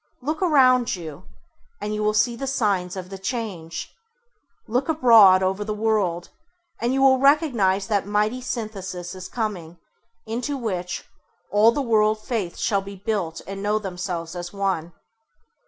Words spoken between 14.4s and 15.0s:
one.